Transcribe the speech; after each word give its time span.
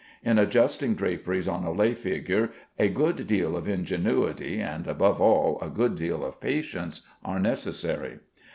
In 0.23 0.39
adjusting 0.39 0.95
draperies 0.95 1.47
on 1.47 1.63
a 1.63 1.71
lay 1.71 1.93
figure 1.93 2.49
a 2.79 2.89
good 2.89 3.27
deal 3.27 3.55
of 3.55 3.67
ingenuity, 3.69 4.59
and, 4.59 4.87
above 4.87 5.21
all, 5.21 5.59
a 5.61 5.69
good 5.69 5.93
deal 5.93 6.25
of 6.25 6.41
patience, 6.41 7.05
are 7.23 7.39
necessary. 7.39 8.17